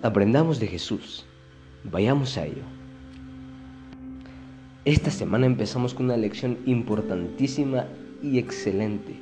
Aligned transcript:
Aprendamos 0.00 0.60
de 0.60 0.68
Jesús. 0.68 1.26
Vayamos 1.82 2.38
a 2.38 2.46
ello. 2.46 2.62
Esta 4.84 5.10
semana 5.10 5.46
empezamos 5.46 5.92
con 5.92 6.06
una 6.06 6.16
lección 6.16 6.56
importantísima 6.66 7.86
y 8.22 8.38
excelente, 8.38 9.16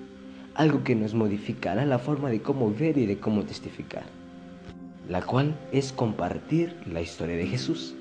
algo 0.54 0.84
que 0.84 0.94
nos 0.94 1.14
modificará 1.14 1.86
la 1.86 1.98
forma 1.98 2.28
de 2.28 2.42
cómo 2.42 2.70
ver 2.74 2.98
y 2.98 3.06
de 3.06 3.18
cómo 3.18 3.44
testificar, 3.44 4.04
la 5.08 5.22
cual 5.22 5.58
es 5.72 5.94
compartir 5.94 6.76
la 6.84 7.00
historia 7.00 7.36
de 7.36 7.46
Jesús. 7.46 7.94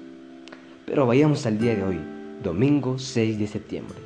Pero 0.85 1.07
vayamos 1.07 1.45
al 1.45 1.57
día 1.57 1.75
de 1.75 1.83
hoy, 1.83 1.99
domingo 2.43 2.99
6 2.99 3.39
de 3.39 3.47
septiembre. 3.47 3.99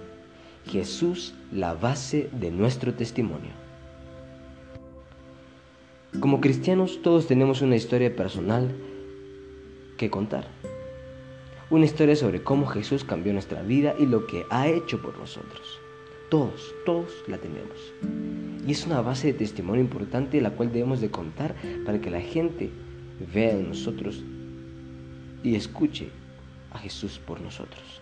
Jesús, 0.67 1.33
la 1.51 1.73
base 1.73 2.29
de 2.39 2.51
nuestro 2.51 2.93
testimonio. 2.93 3.68
Como 6.19 6.41
cristianos 6.41 7.01
todos 7.01 7.27
tenemos 7.27 7.61
una 7.61 7.77
historia 7.77 8.13
personal 8.13 8.75
que 9.95 10.09
contar. 10.09 10.47
Una 11.69 11.85
historia 11.85 12.17
sobre 12.17 12.43
cómo 12.43 12.65
Jesús 12.65 13.05
cambió 13.05 13.31
nuestra 13.31 13.61
vida 13.61 13.95
y 13.97 14.05
lo 14.05 14.27
que 14.27 14.43
ha 14.49 14.67
hecho 14.67 15.01
por 15.01 15.17
nosotros. 15.17 15.79
Todos, 16.29 16.75
todos 16.85 17.23
la 17.27 17.37
tenemos. 17.37 17.93
Y 18.67 18.71
es 18.71 18.85
una 18.85 18.99
base 18.99 19.27
de 19.27 19.39
testimonio 19.39 19.81
importante 19.81 20.41
la 20.41 20.51
cual 20.51 20.73
debemos 20.73 20.99
de 20.99 21.09
contar 21.09 21.55
para 21.85 22.01
que 22.01 22.09
la 22.09 22.19
gente 22.19 22.69
vea 23.33 23.51
en 23.51 23.69
nosotros 23.69 24.21
y 25.41 25.55
escuche 25.55 26.09
a 26.71 26.79
Jesús 26.79 27.17
por 27.25 27.39
nosotros. 27.39 28.01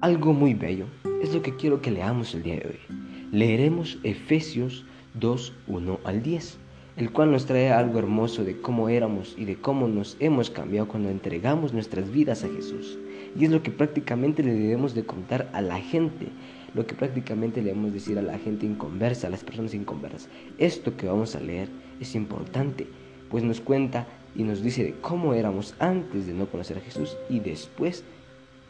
Algo 0.00 0.32
muy 0.32 0.54
bello 0.54 0.86
es 1.22 1.34
lo 1.34 1.42
que 1.42 1.56
quiero 1.56 1.82
que 1.82 1.90
leamos 1.90 2.34
el 2.34 2.42
día 2.42 2.54
de 2.54 2.68
hoy. 2.68 2.96
Leeremos 3.32 3.98
Efesios 4.02 4.86
2, 5.14 5.52
1 5.66 6.00
al 6.04 6.22
10, 6.22 6.58
el 6.96 7.12
cual 7.12 7.30
nos 7.30 7.46
trae 7.46 7.70
algo 7.70 7.98
hermoso 7.98 8.44
de 8.44 8.60
cómo 8.60 8.88
éramos 8.88 9.34
y 9.38 9.44
de 9.44 9.56
cómo 9.56 9.88
nos 9.88 10.16
hemos 10.20 10.50
cambiado 10.50 10.88
cuando 10.88 11.08
entregamos 11.10 11.72
nuestras 11.72 12.10
vidas 12.10 12.44
a 12.44 12.48
Jesús. 12.48 12.98
Y 13.38 13.44
es 13.44 13.50
lo 13.50 13.62
que 13.62 13.70
prácticamente 13.70 14.42
le 14.42 14.52
debemos 14.52 14.94
de 14.94 15.04
contar 15.04 15.48
a 15.52 15.60
la 15.60 15.78
gente, 15.78 16.28
lo 16.74 16.86
que 16.86 16.94
prácticamente 16.94 17.60
le 17.60 17.68
debemos 17.68 17.92
decir 17.92 18.18
a 18.18 18.22
la 18.22 18.38
gente 18.38 18.66
inconversa, 18.66 19.28
a 19.28 19.30
las 19.30 19.44
personas 19.44 19.74
inconversas. 19.74 20.28
Esto 20.58 20.96
que 20.96 21.06
vamos 21.06 21.36
a 21.36 21.40
leer 21.40 21.68
es 22.00 22.14
importante, 22.14 22.86
pues 23.30 23.44
nos 23.44 23.60
cuenta 23.60 24.06
y 24.34 24.42
nos 24.42 24.62
dice 24.62 24.84
de 24.84 24.94
cómo 25.00 25.34
éramos 25.34 25.74
antes 25.78 26.26
de 26.26 26.34
no 26.34 26.46
conocer 26.46 26.78
a 26.78 26.80
Jesús 26.80 27.16
y 27.28 27.40
después 27.40 28.04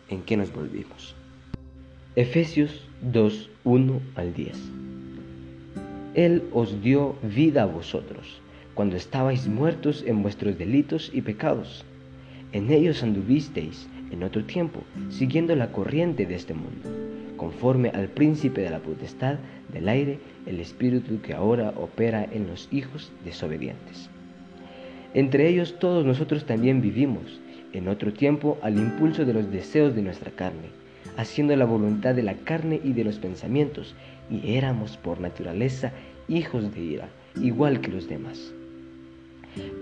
en 0.09 0.23
qué 0.23 0.37
nos 0.37 0.53
volvimos. 0.53 1.15
Efesios 2.17 2.83
2, 3.03 3.51
1 3.65 4.01
al 4.17 4.35
10. 4.35 4.59
Él 6.15 6.45
os 6.53 6.83
dio 6.83 7.17
vida 7.23 7.63
a 7.65 7.67
vosotros, 7.67 8.41
cuando 8.75 8.97
estabais 8.97 9.47
muertos 9.47 10.05
en 10.07 10.23
vuestros 10.23 10.59
delitos 10.59 11.11
y 11.13 11.23
pecados. 11.23 11.85
En 12.53 12.71
ellos 12.73 13.03
anduvisteis 13.03 13.89
en 14.11 14.23
otro 14.23 14.45
tiempo, 14.45 14.83
siguiendo 15.11 15.55
la 15.55 15.71
corriente 15.71 16.25
de 16.25 16.35
este 16.35 16.55
mundo, 16.55 16.89
conforme 17.37 17.91
al 17.91 18.09
príncipe 18.09 18.63
de 18.63 18.71
la 18.71 18.79
potestad 18.79 19.37
del 19.73 19.89
aire, 19.89 20.19
el 20.47 20.61
espíritu 20.61 21.21
que 21.21 21.35
ahora 21.35 21.75
opera 21.77 22.27
en 22.33 22.47
los 22.47 22.69
hijos 22.73 23.13
desobedientes. 23.25 24.09
Entre 25.15 25.49
ellos 25.49 25.79
todos 25.79 26.07
nosotros 26.07 26.47
también 26.47 26.81
vivimos, 26.81 27.41
en 27.73 27.89
otro 27.89 28.13
tiempo, 28.13 28.59
al 28.63 28.79
impulso 28.79 29.27
de 29.27 29.35
los 29.35 29.51
deseos 29.51 29.95
de 29.95 30.03
nuestra 30.03 30.31
carne 30.31 30.79
haciendo 31.19 31.57
la 31.57 31.65
voluntad 31.65 32.15
de 32.15 32.23
la 32.23 32.35
carne 32.35 32.81
y 32.83 32.93
de 32.93 33.03
los 33.03 33.19
pensamientos, 33.19 33.95
y 34.31 34.55
éramos 34.55 34.97
por 34.97 35.21
naturaleza 35.21 35.93
hijos 36.29 36.75
de 36.75 36.81
ira, 36.81 37.09
igual 37.41 37.81
que 37.81 37.91
los 37.91 38.09
demás. 38.09 38.53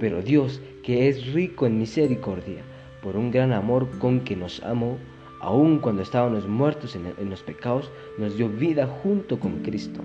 Pero 0.01 0.23
Dios, 0.23 0.61
que 0.83 1.09
es 1.09 1.33
rico 1.33 1.67
en 1.67 1.79
misericordia, 1.79 2.63
por 3.03 3.17
un 3.17 3.31
gran 3.31 3.53
amor 3.53 3.89
con 3.99 4.21
que 4.21 4.37
nos 4.37 4.63
amó, 4.63 4.99
aun 5.41 5.79
cuando 5.79 6.03
estábamos 6.03 6.47
muertos 6.49 6.97
en, 6.97 7.13
en 7.19 7.31
los 7.31 7.43
pecados, 7.43 7.91
nos 8.19 8.37
dio 8.37 8.49
vida 8.49 8.87
junto 8.87 9.39
con 9.39 9.63
Cristo. 9.63 10.01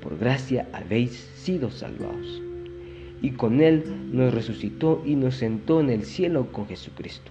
Por 0.00 0.18
gracia 0.18 0.68
habéis 0.72 1.12
sido 1.12 1.70
salvados. 1.70 2.42
Y 3.20 3.32
con 3.32 3.60
Él 3.60 3.84
nos 4.12 4.34
resucitó 4.34 5.02
y 5.04 5.14
nos 5.14 5.36
sentó 5.36 5.80
en 5.80 5.90
el 5.90 6.04
cielo 6.04 6.50
con 6.50 6.66
Jesucristo 6.66 7.30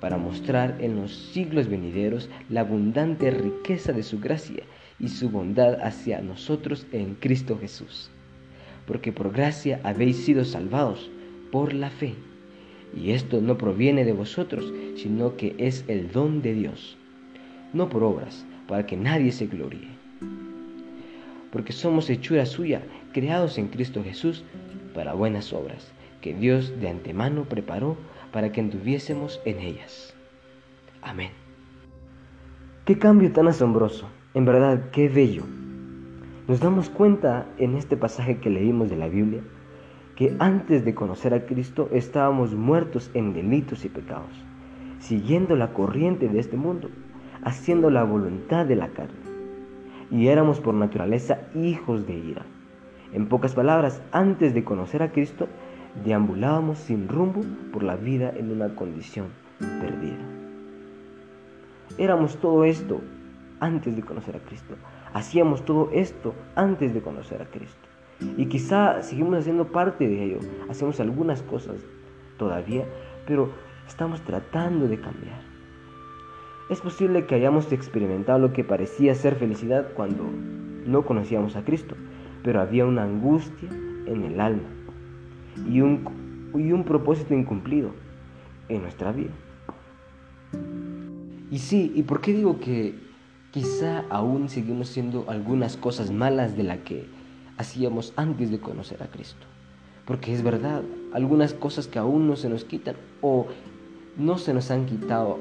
para 0.00 0.16
mostrar 0.16 0.78
en 0.80 0.96
los 0.96 1.14
siglos 1.14 1.68
venideros 1.68 2.28
la 2.48 2.60
abundante 2.62 3.30
riqueza 3.30 3.92
de 3.92 4.02
su 4.02 4.18
gracia 4.18 4.62
y 4.98 5.08
su 5.08 5.30
bondad 5.30 5.80
hacia 5.82 6.20
nosotros 6.20 6.86
en 6.92 7.14
Cristo 7.14 7.58
Jesús. 7.58 8.10
Porque 8.86 9.12
por 9.12 9.32
gracia 9.32 9.80
habéis 9.84 10.16
sido 10.16 10.44
salvados 10.44 11.10
por 11.52 11.72
la 11.72 11.90
fe. 11.90 12.14
Y 12.96 13.12
esto 13.12 13.40
no 13.40 13.56
proviene 13.56 14.04
de 14.04 14.12
vosotros, 14.12 14.72
sino 14.96 15.36
que 15.36 15.54
es 15.58 15.84
el 15.86 16.10
don 16.10 16.42
de 16.42 16.54
Dios, 16.54 16.96
no 17.72 17.88
por 17.88 18.02
obras, 18.02 18.44
para 18.66 18.84
que 18.84 18.96
nadie 18.96 19.30
se 19.30 19.46
gloríe. 19.46 19.88
Porque 21.52 21.72
somos 21.72 22.10
hechura 22.10 22.46
suya, 22.46 22.82
creados 23.12 23.58
en 23.58 23.68
Cristo 23.68 24.02
Jesús 24.02 24.44
para 24.94 25.14
buenas 25.14 25.52
obras, 25.52 25.92
que 26.20 26.34
Dios 26.34 26.80
de 26.80 26.88
antemano 26.88 27.44
preparó 27.44 27.96
para 28.32 28.52
que 28.52 28.60
anduviésemos 28.60 29.40
en 29.44 29.60
ellas. 29.60 30.14
Amén. 31.02 31.30
Qué 32.84 32.98
cambio 32.98 33.32
tan 33.32 33.48
asombroso, 33.48 34.08
en 34.34 34.44
verdad, 34.44 34.90
qué 34.90 35.08
bello. 35.08 35.44
Nos 36.48 36.60
damos 36.60 36.90
cuenta 36.90 37.46
en 37.58 37.76
este 37.76 37.96
pasaje 37.96 38.38
que 38.38 38.50
leímos 38.50 38.90
de 38.90 38.96
la 38.96 39.08
Biblia 39.08 39.42
que 40.20 40.36
antes 40.38 40.84
de 40.84 40.94
conocer 40.94 41.32
a 41.32 41.46
Cristo 41.46 41.88
estábamos 41.92 42.54
muertos 42.54 43.10
en 43.14 43.32
delitos 43.32 43.86
y 43.86 43.88
pecados, 43.88 44.44
siguiendo 44.98 45.56
la 45.56 45.72
corriente 45.72 46.28
de 46.28 46.38
este 46.38 46.58
mundo, 46.58 46.90
haciendo 47.42 47.88
la 47.88 48.04
voluntad 48.04 48.66
de 48.66 48.76
la 48.76 48.88
carne. 48.88 49.16
Y 50.10 50.26
éramos 50.26 50.60
por 50.60 50.74
naturaleza 50.74 51.48
hijos 51.54 52.06
de 52.06 52.18
ira. 52.18 52.44
En 53.14 53.28
pocas 53.28 53.54
palabras, 53.54 54.02
antes 54.12 54.52
de 54.52 54.62
conocer 54.62 55.02
a 55.02 55.10
Cristo, 55.10 55.48
deambulábamos 56.04 56.78
sin 56.78 57.08
rumbo 57.08 57.42
por 57.72 57.82
la 57.82 57.96
vida 57.96 58.32
en 58.36 58.50
una 58.50 58.74
condición 58.74 59.26
perdida. 59.58 60.18
Éramos 61.98 62.36
todo 62.36 62.64
esto 62.64 63.00
antes 63.60 63.96
de 63.96 64.02
conocer 64.02 64.36
a 64.36 64.40
Cristo. 64.40 64.74
Hacíamos 65.12 65.64
todo 65.64 65.90
esto 65.92 66.34
antes 66.54 66.94
de 66.94 67.02
conocer 67.02 67.42
a 67.42 67.46
Cristo. 67.46 67.88
Y 68.36 68.46
quizá 68.46 69.02
seguimos 69.02 69.38
haciendo 69.38 69.66
parte 69.66 70.06
de 70.06 70.24
ello. 70.24 70.38
Hacemos 70.68 71.00
algunas 71.00 71.42
cosas 71.42 71.76
todavía, 72.38 72.84
pero 73.26 73.50
estamos 73.86 74.20
tratando 74.22 74.88
de 74.88 75.00
cambiar. 75.00 75.40
Es 76.70 76.80
posible 76.80 77.26
que 77.26 77.34
hayamos 77.34 77.72
experimentado 77.72 78.38
lo 78.38 78.52
que 78.52 78.62
parecía 78.62 79.14
ser 79.14 79.34
felicidad 79.34 79.88
cuando 79.94 80.24
no 80.86 81.04
conocíamos 81.04 81.56
a 81.56 81.64
Cristo, 81.64 81.96
pero 82.44 82.60
había 82.60 82.86
una 82.86 83.02
angustia 83.02 83.68
en 84.06 84.22
el 84.22 84.40
alma 84.40 84.79
y 85.68 85.80
un, 85.80 86.50
y 86.54 86.72
un 86.72 86.84
propósito 86.84 87.34
incumplido 87.34 87.92
en 88.68 88.82
nuestra 88.82 89.12
vida. 89.12 89.32
Y 91.50 91.58
sí, 91.58 91.92
¿y 91.94 92.02
por 92.04 92.20
qué 92.20 92.32
digo 92.32 92.60
que 92.60 92.94
quizá 93.50 94.04
aún 94.08 94.48
seguimos 94.48 94.88
siendo 94.88 95.24
algunas 95.28 95.76
cosas 95.76 96.12
malas 96.12 96.56
de 96.56 96.62
las 96.62 96.78
que 96.78 97.06
hacíamos 97.58 98.12
antes 98.16 98.50
de 98.50 98.60
conocer 98.60 99.02
a 99.02 99.08
Cristo? 99.08 99.46
Porque 100.06 100.32
es 100.32 100.42
verdad, 100.42 100.82
algunas 101.12 101.52
cosas 101.52 101.88
que 101.88 101.98
aún 101.98 102.28
no 102.28 102.36
se 102.36 102.48
nos 102.48 102.64
quitan 102.64 102.96
o 103.20 103.46
no 104.16 104.38
se 104.38 104.54
nos 104.54 104.70
han 104.70 104.86
quitado 104.86 105.38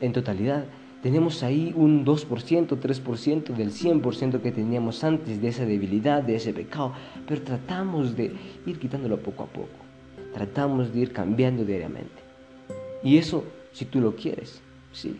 en 0.00 0.12
totalidad, 0.12 0.64
tenemos 1.06 1.44
ahí 1.44 1.72
un 1.76 2.04
2%, 2.04 2.80
3% 2.80 3.54
del 3.54 3.70
100% 3.70 4.40
que 4.40 4.50
teníamos 4.50 5.04
antes 5.04 5.40
de 5.40 5.46
esa 5.46 5.64
debilidad, 5.64 6.20
de 6.20 6.34
ese 6.34 6.52
pecado, 6.52 6.94
pero 7.28 7.42
tratamos 7.42 8.16
de 8.16 8.34
ir 8.66 8.80
quitándolo 8.80 9.20
poco 9.20 9.44
a 9.44 9.46
poco, 9.46 9.78
tratamos 10.34 10.92
de 10.92 10.98
ir 10.98 11.12
cambiando 11.12 11.64
diariamente. 11.64 12.24
Y 13.04 13.18
eso, 13.18 13.44
si 13.70 13.84
tú 13.84 14.00
lo 14.00 14.16
quieres, 14.16 14.60
sí. 14.90 15.16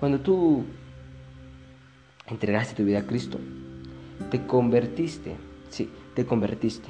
Cuando 0.00 0.18
tú 0.18 0.64
entregaste 2.26 2.74
tu 2.74 2.84
vida 2.84 2.98
a 2.98 3.06
Cristo, 3.06 3.38
te 4.32 4.44
convertiste, 4.44 5.36
sí, 5.68 5.88
te 6.14 6.26
convertiste. 6.26 6.88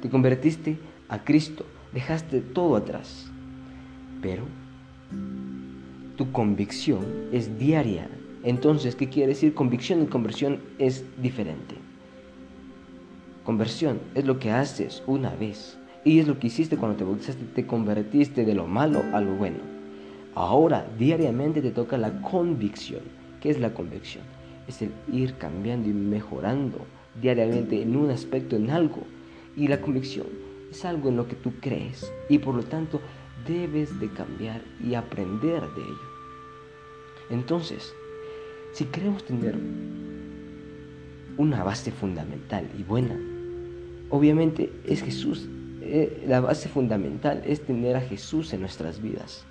Te 0.00 0.08
convertiste 0.08 0.78
a 1.08 1.24
Cristo, 1.24 1.66
dejaste 1.92 2.40
todo 2.40 2.76
atrás. 2.76 3.28
Pero 4.22 4.44
tu 6.18 6.32
convicción 6.32 7.06
es 7.32 7.58
diaria. 7.60 8.08
Entonces, 8.42 8.96
¿qué 8.96 9.08
quiere 9.08 9.28
decir? 9.28 9.54
Convicción 9.54 10.02
y 10.02 10.06
conversión 10.06 10.60
es 10.78 11.04
diferente. 11.22 11.76
Conversión 13.44 14.00
es 14.16 14.26
lo 14.26 14.40
que 14.40 14.50
haces 14.50 15.02
una 15.06 15.30
vez. 15.36 15.78
Y 16.04 16.18
es 16.18 16.26
lo 16.26 16.38
que 16.38 16.48
hiciste 16.48 16.76
cuando 16.76 16.98
te 16.98 17.04
bautizaste, 17.04 17.44
te 17.54 17.66
convertiste 17.66 18.44
de 18.44 18.54
lo 18.54 18.66
malo 18.66 19.02
a 19.12 19.20
lo 19.20 19.34
bueno. 19.36 19.58
Ahora, 20.34 20.88
diariamente 20.98 21.62
te 21.62 21.70
toca 21.70 21.96
la 21.96 22.20
convicción. 22.20 23.02
¿Qué 23.40 23.50
es 23.50 23.60
la 23.60 23.72
convicción? 23.72 24.24
Es 24.66 24.82
el 24.82 24.90
ir 25.12 25.34
cambiando 25.34 25.88
y 25.88 25.92
mejorando 25.92 26.78
diariamente 27.22 27.80
en 27.80 27.94
un 27.94 28.10
aspecto, 28.10 28.56
en 28.56 28.70
algo. 28.70 29.04
Y 29.56 29.68
la 29.68 29.80
convicción 29.80 30.26
es 30.70 30.84
algo 30.84 31.10
en 31.10 31.16
lo 31.16 31.28
que 31.28 31.36
tú 31.36 31.52
crees 31.60 32.12
y 32.28 32.38
por 32.38 32.56
lo 32.56 32.64
tanto 32.64 33.00
debes 33.46 33.98
de 34.00 34.08
cambiar 34.10 34.62
y 34.84 34.94
aprender 34.94 35.62
de 35.62 35.82
ello. 35.82 36.07
Entonces, 37.30 37.94
si 38.72 38.84
queremos 38.86 39.24
tener 39.24 39.56
una 41.36 41.62
base 41.62 41.90
fundamental 41.90 42.68
y 42.78 42.82
buena, 42.82 43.18
obviamente 44.10 44.72
es 44.86 45.02
Jesús. 45.02 45.48
Eh, 45.82 46.24
la 46.26 46.40
base 46.40 46.68
fundamental 46.68 47.42
es 47.46 47.64
tener 47.64 47.96
a 47.96 48.00
Jesús 48.00 48.52
en 48.52 48.60
nuestras 48.60 49.00
vidas. 49.00 49.44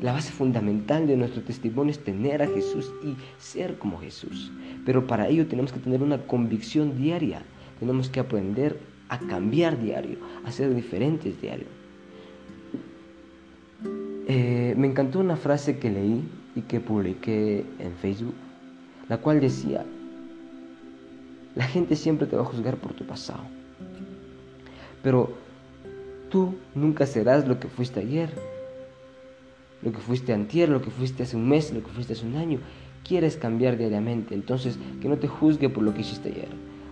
La 0.00 0.12
base 0.12 0.32
fundamental 0.32 1.06
de 1.06 1.16
nuestro 1.16 1.42
testimonio 1.42 1.90
es 1.90 2.02
tener 2.02 2.42
a 2.42 2.46
Jesús 2.46 2.90
y 3.04 3.16
ser 3.38 3.78
como 3.78 3.98
Jesús. 3.98 4.50
Pero 4.86 5.06
para 5.06 5.28
ello 5.28 5.46
tenemos 5.46 5.72
que 5.72 5.80
tener 5.80 6.02
una 6.02 6.26
convicción 6.26 6.96
diaria. 6.96 7.42
Tenemos 7.78 8.08
que 8.08 8.20
aprender 8.20 8.78
a 9.08 9.18
cambiar 9.18 9.78
diario, 9.78 10.18
a 10.44 10.52
ser 10.52 10.74
diferentes 10.74 11.40
diario. 11.40 11.66
Eh, 14.26 14.74
me 14.78 14.86
encantó 14.86 15.18
una 15.18 15.36
frase 15.36 15.78
que 15.78 15.90
leí 15.90 16.22
y 16.54 16.62
que 16.62 16.80
publiqué 16.80 17.64
en 17.78 17.92
Facebook, 18.00 18.34
la 19.08 19.18
cual 19.18 19.40
decía, 19.40 19.84
la 21.54 21.64
gente 21.64 21.96
siempre 21.96 22.26
te 22.26 22.36
va 22.36 22.42
a 22.42 22.46
juzgar 22.46 22.76
por 22.76 22.94
tu 22.94 23.04
pasado, 23.04 23.42
pero 25.02 25.32
tú 26.30 26.54
nunca 26.74 27.06
serás 27.06 27.46
lo 27.46 27.58
que 27.58 27.68
fuiste 27.68 28.00
ayer 28.00 28.30
lo 29.82 29.92
que 29.92 29.98
fuiste 29.98 30.32
antier, 30.32 30.68
lo 30.68 30.82
que 30.82 30.90
fuiste 30.90 31.22
hace 31.22 31.36
un 31.36 31.48
mes, 31.48 31.72
lo 31.72 31.82
que 31.82 31.90
fuiste 31.90 32.12
hace 32.12 32.26
un 32.26 32.36
año. 32.36 32.58
Quieres 33.06 33.36
cambiar 33.36 33.76
diariamente, 33.76 34.34
entonces 34.34 34.78
que 35.00 35.08
no 35.08 35.16
te 35.16 35.28
juzgue 35.28 35.68
por 35.68 35.82
lo 35.82 35.94
que 35.94 36.02
hiciste 36.02 36.28
ayer, 36.28 36.48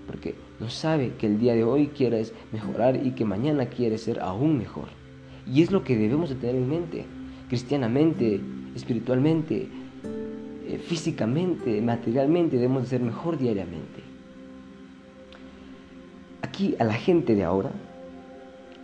porque 0.06 0.34
no 0.58 0.70
sabe 0.70 1.12
que 1.18 1.26
el 1.26 1.38
día 1.38 1.54
de 1.54 1.64
hoy 1.64 1.88
quieres 1.88 2.32
mejorar 2.52 3.04
y 3.04 3.12
que 3.12 3.24
mañana 3.24 3.66
quieres 3.66 4.02
ser 4.02 4.20
aún 4.20 4.58
mejor. 4.58 4.88
Y 5.46 5.62
es 5.62 5.70
lo 5.70 5.84
que 5.84 5.96
debemos 5.96 6.30
de 6.30 6.36
tener 6.36 6.56
en 6.56 6.68
mente, 6.68 7.04
cristianamente, 7.48 8.40
espiritualmente, 8.74 9.68
eh, 10.66 10.78
físicamente, 10.78 11.80
materialmente, 11.80 12.56
debemos 12.56 12.82
de 12.82 12.88
ser 12.88 13.00
mejor 13.00 13.38
diariamente. 13.38 14.02
Aquí 16.42 16.76
a 16.78 16.84
la 16.84 16.94
gente 16.94 17.34
de 17.34 17.44
ahora 17.44 17.70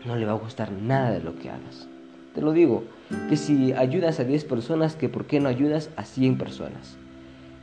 no 0.05 0.17
le 0.17 0.27
va 0.27 0.33
a 0.33 0.39
gustar 0.39 0.73
nada 0.73 1.13
de 1.13 1.23
lo 1.23 1.39
que 1.39 1.51
hagas. 1.51 1.89
Te 2.35 2.43
lo 2.43 2.53
digo, 2.53 2.85
que 3.29 3.37
si 3.37 3.73
ayudas 3.73 4.19
a 4.19 4.25
10 4.25 4.45
personas, 4.45 4.97
que 4.97 5.09
por 5.09 5.27
qué 5.27 5.41
no 5.41 5.49
ayudas 5.49 5.91
a 5.97 6.05
100 6.05 6.37
personas. 6.37 6.97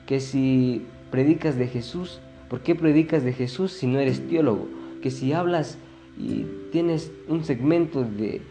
Que 0.06 0.20
si 0.20 0.86
predicas 1.10 1.58
de 1.58 1.68
Jesús, 1.68 2.20
¿por 2.50 2.62
qué 2.62 2.74
predicas 2.76 3.24
de 3.24 3.34
Jesús 3.34 3.74
si 3.74 3.88
no 3.88 4.00
eres 4.00 4.28
teólogo? 4.28 4.68
Que 5.02 5.12
si 5.12 5.34
hablas 5.34 5.78
y 6.18 6.46
tienes 6.72 7.12
un 7.28 7.44
segmento 7.44 8.04
de, 8.04 8.42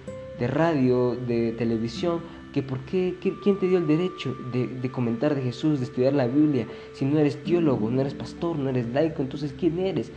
radio, 0.46 1.16
de 1.16 1.52
televisión, 1.52 2.20
que 2.52 2.62
por 2.62 2.80
qué, 2.80 3.16
quién 3.20 3.58
te 3.58 3.68
dio 3.68 3.78
el 3.78 3.86
derecho 3.86 4.36
de, 4.52 4.66
de, 4.66 4.90
comentar 4.90 5.34
de 5.34 5.42
Jesús, 5.42 5.78
de 5.78 5.86
estudiar 5.86 6.14
la 6.14 6.26
Biblia, 6.26 6.66
si 6.94 7.04
no 7.04 7.18
eres 7.18 7.42
teólogo, 7.44 7.90
no 7.90 8.00
eres 8.00 8.14
pastor, 8.14 8.58
no 8.58 8.70
eres 8.70 8.88
laico, 8.88 9.22
entonces 9.22 9.54
¿quién 9.58 9.78
eres? 9.78 10.10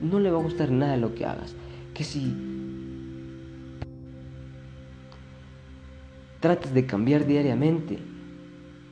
No 0.00 0.20
le 0.20 0.30
va 0.30 0.38
a 0.38 0.42
gustar 0.42 0.70
nada 0.70 0.96
lo 0.96 1.14
que 1.14 1.24
hagas. 1.24 1.54
Que 1.94 2.04
si 2.04 2.34
tratas 6.40 6.74
de 6.74 6.86
cambiar 6.86 7.26
diariamente, 7.26 7.98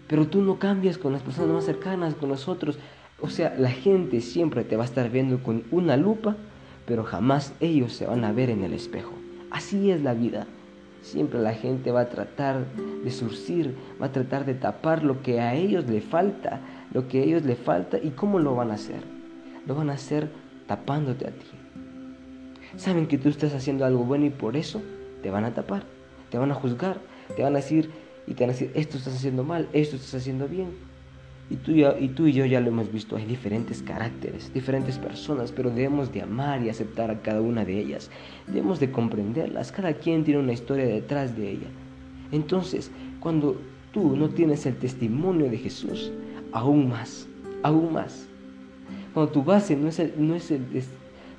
pero 0.08 0.26
tú 0.26 0.42
no 0.42 0.58
cambias 0.58 0.98
con 0.98 1.12
las 1.12 1.22
personas 1.22 1.50
más 1.50 1.64
cercanas, 1.64 2.14
con 2.14 2.30
nosotros. 2.30 2.78
O 3.20 3.28
sea, 3.28 3.54
la 3.58 3.70
gente 3.70 4.20
siempre 4.20 4.64
te 4.64 4.76
va 4.76 4.82
a 4.84 4.86
estar 4.86 5.10
viendo 5.10 5.42
con 5.42 5.64
una 5.70 5.96
lupa, 5.96 6.36
pero 6.86 7.04
jamás 7.04 7.52
ellos 7.60 7.92
se 7.92 8.06
van 8.06 8.24
a 8.24 8.32
ver 8.32 8.50
en 8.50 8.64
el 8.64 8.72
espejo. 8.72 9.12
Así 9.50 9.90
es 9.90 10.02
la 10.02 10.14
vida. 10.14 10.46
Siempre 11.02 11.40
la 11.40 11.54
gente 11.54 11.90
va 11.90 12.02
a 12.02 12.08
tratar 12.08 12.66
de 13.02 13.10
surcir, 13.10 13.76
va 14.00 14.06
a 14.06 14.12
tratar 14.12 14.44
de 14.44 14.54
tapar 14.54 15.02
lo 15.02 15.22
que 15.22 15.40
a 15.40 15.54
ellos 15.54 15.88
le 15.88 16.00
falta, 16.00 16.60
lo 16.92 17.08
que 17.08 17.20
a 17.20 17.24
ellos 17.24 17.44
le 17.44 17.56
falta 17.56 17.98
y 17.98 18.10
cómo 18.10 18.38
lo 18.38 18.54
van 18.54 18.70
a 18.70 18.74
hacer. 18.74 19.02
Lo 19.66 19.74
van 19.74 19.90
a 19.90 19.94
hacer 19.94 20.30
tapándote 20.66 21.26
a 21.26 21.30
ti. 21.30 21.46
Saben 22.76 23.06
que 23.06 23.18
tú 23.18 23.28
estás 23.28 23.54
haciendo 23.54 23.84
algo 23.84 24.04
bueno 24.04 24.26
y 24.26 24.30
por 24.30 24.56
eso 24.56 24.80
te 25.22 25.30
van 25.30 25.44
a 25.44 25.54
tapar, 25.54 25.82
te 26.30 26.38
van 26.38 26.52
a 26.52 26.54
juzgar, 26.54 27.00
te 27.34 27.42
van 27.42 27.54
a 27.54 27.56
decir 27.56 27.90
y 28.26 28.34
te 28.34 28.44
van 28.44 28.50
a 28.50 28.52
decir, 28.52 28.70
esto 28.74 28.96
estás 28.96 29.16
haciendo 29.16 29.42
mal, 29.42 29.68
esto 29.72 29.96
estás 29.96 30.14
haciendo 30.14 30.46
bien. 30.46 30.89
Y 31.50 31.56
tú, 31.56 31.72
y 31.72 32.08
tú 32.08 32.28
y 32.28 32.32
yo 32.32 32.46
ya 32.46 32.60
lo 32.60 32.68
hemos 32.68 32.92
visto, 32.92 33.16
hay 33.16 33.24
diferentes 33.24 33.82
caracteres, 33.82 34.54
diferentes 34.54 34.98
personas, 34.98 35.50
pero 35.50 35.68
debemos 35.68 36.12
de 36.12 36.22
amar 36.22 36.62
y 36.62 36.68
aceptar 36.68 37.10
a 37.10 37.20
cada 37.22 37.40
una 37.40 37.64
de 37.64 37.76
ellas. 37.76 38.08
Debemos 38.46 38.78
de 38.78 38.92
comprenderlas, 38.92 39.72
cada 39.72 39.94
quien 39.94 40.22
tiene 40.22 40.38
una 40.38 40.52
historia 40.52 40.86
detrás 40.86 41.36
de 41.36 41.50
ella. 41.50 41.66
Entonces, 42.30 42.92
cuando 43.18 43.60
tú 43.92 44.16
no 44.16 44.28
tienes 44.28 44.64
el 44.64 44.76
testimonio 44.76 45.50
de 45.50 45.58
Jesús, 45.58 46.12
aún 46.52 46.88
más, 46.88 47.26
aún 47.64 47.92
más. 47.92 48.28
Cuando 49.12 49.32
tu 49.32 49.42
base 49.42 49.74
no 49.74 49.88
es 49.88 49.98
el, 49.98 50.14
no 50.16 50.36
es 50.36 50.52
el, 50.52 50.62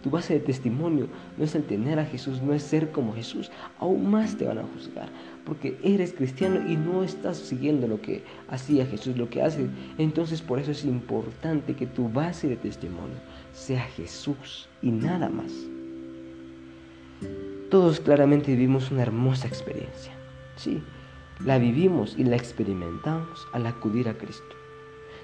tu 0.02 0.10
base 0.10 0.34
de 0.34 0.40
testimonio 0.40 1.08
no 1.38 1.44
es 1.44 1.56
el 1.56 1.64
tener 1.64 2.00
a 2.00 2.06
Jesús, 2.06 2.42
no 2.42 2.54
es 2.54 2.64
ser 2.64 2.92
como 2.92 3.14
Jesús. 3.14 3.52
Aún 3.80 4.10
más 4.10 4.36
te 4.36 4.46
van 4.46 4.58
a 4.58 4.64
juzgar 4.64 5.10
porque 5.46 5.78
eres 5.84 6.14
cristiano 6.14 6.70
y 6.70 6.76
no 6.76 7.04
estás 7.04 7.38
siguiendo 7.38 7.88
lo 7.88 8.02
que 8.02 8.24
hacía 8.50 8.86
Jesús, 8.86 9.18
lo 9.18 9.30
que 9.30 9.42
hace. 9.42 9.68
Entonces 9.98 10.42
por 10.42 10.60
eso 10.60 10.72
es 10.72 10.86
importante 10.86 11.76
que 11.76 11.88
tu 11.88 12.10
base 12.10 12.48
de 12.48 12.56
testimonio 12.56 13.18
sea 13.54 13.82
Jesús 13.82 14.68
y 14.82 14.92
nada 14.92 15.30
más. 15.30 15.52
Todos 17.70 18.00
claramente 18.00 18.52
vivimos 18.52 18.92
una 18.92 19.04
hermosa 19.04 19.48
experiencia. 19.48 20.12
Sí, 20.56 20.82
la 21.46 21.58
vivimos 21.58 22.16
y 22.18 22.24
la 22.24 22.36
experimentamos 22.36 23.48
al 23.54 23.66
acudir 23.66 24.10
a 24.10 24.18
Cristo. 24.18 24.56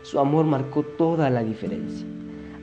Su 0.03 0.19
amor 0.19 0.45
marcó 0.45 0.83
toda 0.83 1.29
la 1.29 1.43
diferencia. 1.43 2.07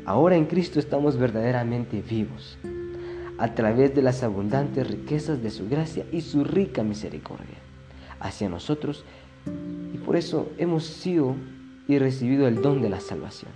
Ahora 0.06 0.36
en 0.36 0.44
Cristo 0.44 0.78
estamos 0.78 1.16
verdaderamente 1.16 2.02
vivos, 2.02 2.58
a 3.38 3.54
través 3.54 3.94
de 3.94 4.02
las 4.02 4.22
abundantes 4.22 4.86
riquezas 4.86 5.42
de 5.42 5.50
su 5.50 5.68
gracia 5.68 6.04
y 6.12 6.20
su 6.20 6.44
rica 6.44 6.82
misericordia 6.82 7.56
hacia 8.20 8.50
nosotros, 8.50 9.04
y 9.94 9.98
por 9.98 10.16
eso 10.16 10.52
hemos 10.58 10.84
sido 10.84 11.36
y 11.88 11.98
recibido 11.98 12.46
el 12.46 12.60
don 12.60 12.82
de 12.82 12.90
la 12.90 13.00
salvación. 13.00 13.52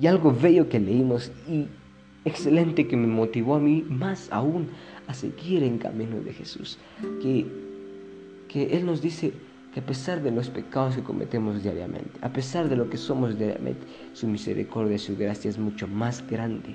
Y 0.00 0.06
algo 0.06 0.32
bello 0.32 0.68
que 0.70 0.80
leímos 0.80 1.30
y 1.46 1.68
excelente 2.24 2.88
que 2.88 2.96
me 2.96 3.06
motivó 3.06 3.56
a 3.56 3.60
mí 3.60 3.84
más 3.88 4.28
aún 4.32 4.68
a 5.06 5.12
seguir 5.12 5.62
en 5.62 5.76
camino 5.78 6.20
de 6.20 6.32
Jesús, 6.32 6.78
que, 7.20 7.46
que 8.48 8.76
Él 8.76 8.86
nos 8.86 9.02
dice, 9.02 9.32
que 9.72 9.80
a 9.80 9.86
pesar 9.86 10.22
de 10.22 10.30
los 10.30 10.50
pecados 10.50 10.96
que 10.96 11.02
cometemos 11.02 11.62
diariamente, 11.62 12.18
a 12.20 12.32
pesar 12.32 12.68
de 12.68 12.76
lo 12.76 12.90
que 12.90 12.98
somos 12.98 13.38
diariamente, 13.38 13.86
su 14.12 14.26
misericordia 14.26 14.96
y 14.96 14.98
su 14.98 15.16
gracia 15.16 15.48
es 15.48 15.58
mucho 15.58 15.88
más 15.88 16.26
grande. 16.28 16.74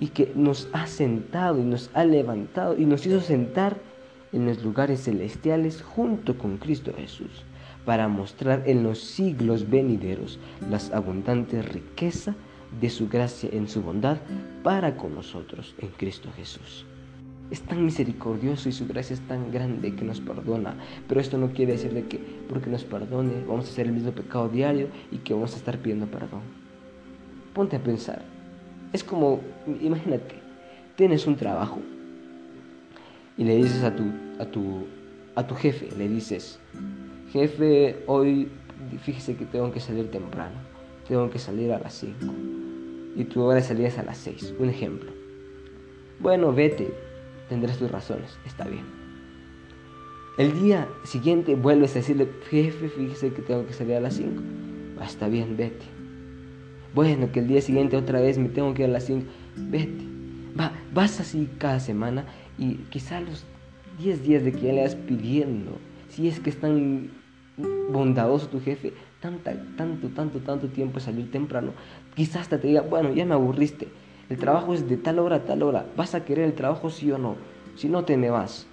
Y 0.00 0.08
que 0.08 0.32
nos 0.34 0.68
ha 0.72 0.86
sentado 0.86 1.58
y 1.58 1.64
nos 1.64 1.90
ha 1.92 2.04
levantado 2.04 2.78
y 2.78 2.86
nos 2.86 3.04
hizo 3.04 3.20
sentar 3.20 3.76
en 4.32 4.46
los 4.46 4.62
lugares 4.62 5.04
celestiales 5.04 5.82
junto 5.82 6.38
con 6.38 6.56
Cristo 6.56 6.92
Jesús, 6.96 7.44
para 7.84 8.08
mostrar 8.08 8.62
en 8.66 8.82
los 8.82 9.00
siglos 9.00 9.68
venideros 9.68 10.38
las 10.70 10.92
abundantes 10.92 11.66
riquezas 11.68 12.36
de 12.80 12.90
su 12.90 13.08
gracia 13.08 13.50
en 13.52 13.68
su 13.68 13.82
bondad 13.82 14.18
para 14.62 14.96
con 14.96 15.14
nosotros 15.14 15.74
en 15.78 15.88
Cristo 15.88 16.28
Jesús 16.36 16.84
es 17.50 17.62
tan 17.62 17.84
misericordioso 17.84 18.68
y 18.68 18.72
su 18.72 18.86
gracia 18.86 19.14
es 19.14 19.20
tan 19.26 19.50
grande 19.50 19.94
que 19.94 20.04
nos 20.04 20.20
perdona. 20.20 20.76
Pero 21.08 21.20
esto 21.20 21.38
no 21.38 21.52
quiere 21.52 21.72
decir 21.72 21.92
de 21.92 22.06
que 22.06 22.18
porque 22.48 22.70
nos 22.70 22.84
perdone 22.84 23.44
vamos 23.46 23.66
a 23.66 23.70
hacer 23.70 23.86
el 23.86 23.92
mismo 23.92 24.12
pecado 24.12 24.48
diario 24.48 24.88
y 25.10 25.18
que 25.18 25.34
vamos 25.34 25.54
a 25.54 25.56
estar 25.56 25.78
pidiendo 25.78 26.06
perdón. 26.06 26.42
Ponte 27.54 27.76
a 27.76 27.82
pensar. 27.82 28.22
Es 28.92 29.04
como, 29.04 29.40
imagínate, 29.80 30.36
tienes 30.96 31.26
un 31.26 31.36
trabajo 31.36 31.78
y 33.36 33.44
le 33.44 33.56
dices 33.56 33.82
a 33.84 33.94
tu, 33.94 34.04
a 34.38 34.46
tu, 34.46 34.86
a 35.34 35.46
tu 35.46 35.54
jefe, 35.54 35.88
le 35.96 36.08
dices, 36.08 36.58
jefe, 37.30 38.02
hoy 38.06 38.48
fíjese 39.02 39.36
que 39.36 39.44
tengo 39.44 39.70
que 39.72 39.80
salir 39.80 40.10
temprano, 40.10 40.56
tengo 41.06 41.28
que 41.30 41.38
salir 41.38 41.72
a 41.72 41.78
las 41.78 41.94
5 41.94 42.16
y 43.16 43.24
tú 43.24 43.42
ahora 43.42 43.60
salías 43.60 43.98
a 43.98 44.02
las 44.02 44.18
6, 44.18 44.54
un 44.58 44.70
ejemplo. 44.70 45.12
Bueno, 46.20 46.52
vete, 46.52 46.92
tendrás 47.48 47.78
tus 47.78 47.90
razones, 47.90 48.38
está 48.46 48.64
bien. 48.64 48.84
El 50.38 50.60
día 50.60 50.88
siguiente 51.04 51.56
vuelves 51.56 51.92
a 51.92 52.00
decirle, 52.00 52.28
jefe, 52.48 52.88
fíjese 52.88 53.32
que 53.32 53.42
tengo 53.42 53.66
que 53.66 53.72
salir 53.72 53.96
a 53.96 54.00
las 54.00 54.14
5. 54.14 54.40
está 55.02 55.28
bien, 55.28 55.56
vete. 55.56 55.84
Bueno, 56.94 57.32
que 57.32 57.40
el 57.40 57.48
día 57.48 57.60
siguiente 57.60 57.96
otra 57.96 58.20
vez 58.20 58.38
me 58.38 58.48
tengo 58.48 58.72
que 58.72 58.82
ir 58.82 58.88
a 58.88 58.92
las 58.92 59.04
5. 59.06 59.26
Vete. 59.56 60.04
Va, 60.58 60.72
vas 60.94 61.18
así 61.20 61.48
cada 61.58 61.80
semana 61.80 62.24
y 62.56 62.74
quizá 62.90 63.20
los 63.20 63.44
10 63.98 64.22
días 64.22 64.44
de 64.44 64.52
que 64.52 64.60
ya 64.60 64.72
le 64.72 64.82
vas 64.82 64.94
pidiendo, 64.94 65.78
si 66.08 66.28
es 66.28 66.40
que 66.40 66.50
es 66.50 66.60
tan 66.60 67.10
bondadoso 67.90 68.48
tu 68.48 68.60
jefe, 68.60 68.92
tanta, 69.20 69.54
tanto, 69.76 70.08
tanto, 70.08 70.38
tanto 70.40 70.68
tiempo 70.68 71.00
salir 71.00 71.30
temprano, 71.30 71.72
quizás 72.14 72.42
hasta 72.42 72.60
te 72.60 72.68
diga, 72.68 72.82
bueno, 72.82 73.12
ya 73.12 73.24
me 73.24 73.34
aburriste, 73.34 73.88
el 74.28 74.36
trabajo 74.36 74.74
es 74.74 74.88
de 74.88 74.96
tal 74.96 75.18
hora 75.18 75.36
a 75.36 75.44
tal 75.44 75.62
hora, 75.62 75.86
¿vas 75.96 76.14
a 76.14 76.24
querer 76.24 76.44
el 76.44 76.54
trabajo 76.54 76.90
sí 76.90 77.10
o 77.10 77.18
no? 77.18 77.36
Si 77.76 77.88
no, 77.88 78.04
te 78.04 78.16
me 78.16 78.30
vas. 78.30 78.66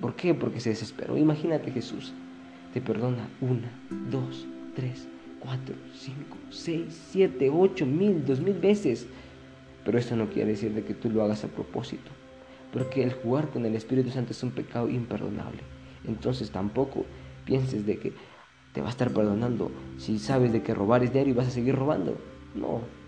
¿Por 0.00 0.14
qué? 0.16 0.34
Porque 0.34 0.60
se 0.60 0.70
desesperó. 0.70 1.16
Imagínate 1.16 1.70
Jesús, 1.70 2.12
te 2.72 2.80
perdona 2.80 3.28
una, 3.40 3.70
dos, 4.10 4.46
tres, 4.74 5.06
cuatro, 5.38 5.74
cinco, 5.94 6.36
seis, 6.50 7.08
siete, 7.10 7.50
ocho, 7.50 7.86
mil, 7.86 8.24
dos 8.26 8.40
mil 8.40 8.58
veces. 8.58 9.06
Pero 9.84 9.98
esto 9.98 10.16
no 10.16 10.28
quiere 10.28 10.50
decir 10.50 10.72
de 10.72 10.82
que 10.82 10.94
tú 10.94 11.10
lo 11.10 11.22
hagas 11.22 11.44
a 11.44 11.48
propósito. 11.48 12.10
Porque 12.72 13.02
el 13.02 13.12
jugar 13.12 13.48
con 13.50 13.64
el 13.66 13.76
Espíritu 13.76 14.10
Santo 14.10 14.32
es 14.32 14.42
un 14.42 14.50
pecado 14.50 14.88
imperdonable. 14.88 15.60
Entonces 16.06 16.50
tampoco 16.50 17.04
pienses 17.44 17.86
de 17.86 17.98
que 17.98 18.12
te 18.72 18.80
va 18.80 18.88
a 18.88 18.90
estar 18.90 19.10
perdonando 19.10 19.70
si 19.98 20.18
sabes 20.18 20.52
de 20.52 20.62
que 20.62 20.74
robar 20.74 21.04
es 21.04 21.12
diario 21.12 21.32
y 21.32 21.36
vas 21.36 21.46
a 21.46 21.50
seguir 21.50 21.76
robando. 21.76 22.16
No. 22.54 23.03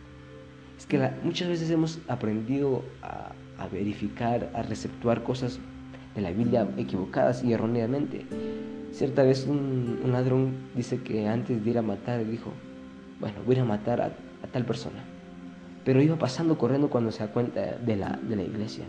Es 0.79 0.87
que 0.87 1.11
muchas 1.23 1.49
veces 1.49 1.71
hemos 1.71 1.99
aprendido 2.09 2.83
a, 3.03 3.33
verificar, 3.73 4.51
a 4.55 4.63
receptuar 4.63 5.23
cosas 5.23 5.59
de 6.15 6.21
la 6.21 6.31
Biblia 6.31 6.69
equivocadas 6.77 7.43
y 7.43 7.53
erróneamente. 7.53 8.27
Cierta 8.93 9.23
vez 9.23 9.47
un, 9.47 10.01
ladrón 10.13 10.55
dice 10.75 11.03
que 11.03 11.27
antes 11.27 11.65
de 11.65 11.71
ir 11.71 11.79
a 11.79 11.83
matar 11.83 12.25
dijo, 12.25 12.53
bueno, 13.21 13.37
voy 13.45 13.57
a 13.57 13.65
matar 13.65 14.01
a, 14.01 14.13
tal 14.53 14.65
persona. 14.65 15.03
Pero 15.85 16.03
iba 16.03 16.17
pasando 16.17 16.59
corriendo 16.59 16.91
cuando 16.91 17.11
se 17.11 17.21
da 17.21 17.33
cuenta 17.33 17.77
de 17.77 17.97
la, 17.97 18.19
de 18.23 18.37
la 18.37 18.43
iglesia. 18.43 18.85